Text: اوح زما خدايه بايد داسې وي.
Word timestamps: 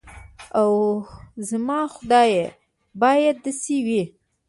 اوح 0.61 1.03
زما 1.49 1.79
خدايه 1.95 2.45
بايد 3.01 3.35
داسې 3.45 3.75
وي. 3.87 4.03